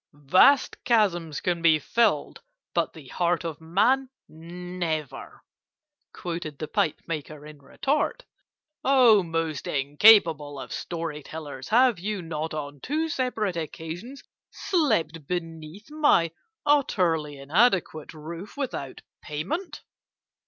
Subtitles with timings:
[0.13, 2.41] "Vast chasms can be filled,
[2.73, 5.43] but the heart of man never,"
[6.11, 8.25] quoted the pipe maker in retort.
[8.83, 15.91] "Oh, most incapable of story tellers, have you not on two separate occasions slept beneath
[15.91, 16.31] my
[16.65, 19.83] utterly inadequate roof without payment?"